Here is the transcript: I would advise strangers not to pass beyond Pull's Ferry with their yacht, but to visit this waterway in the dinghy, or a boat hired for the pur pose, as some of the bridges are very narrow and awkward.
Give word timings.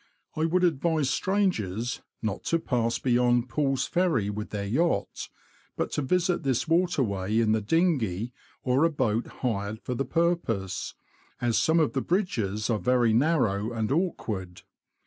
I 0.35 0.45
would 0.45 0.63
advise 0.63 1.11
strangers 1.11 2.01
not 2.23 2.43
to 2.45 2.57
pass 2.57 2.97
beyond 2.97 3.49
Pull's 3.49 3.85
Ferry 3.85 4.31
with 4.31 4.49
their 4.49 4.65
yacht, 4.65 5.29
but 5.75 5.91
to 5.91 6.01
visit 6.01 6.41
this 6.41 6.67
waterway 6.67 7.37
in 7.37 7.51
the 7.51 7.61
dinghy, 7.61 8.33
or 8.63 8.83
a 8.83 8.89
boat 8.89 9.27
hired 9.27 9.79
for 9.79 9.93
the 9.93 10.03
pur 10.03 10.35
pose, 10.35 10.95
as 11.39 11.55
some 11.55 11.79
of 11.79 11.93
the 11.93 12.01
bridges 12.01 12.67
are 12.67 12.79
very 12.79 13.13
narrow 13.13 13.71
and 13.73 13.91
awkward. 13.91 14.63